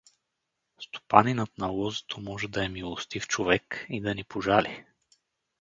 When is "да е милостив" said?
2.47-3.27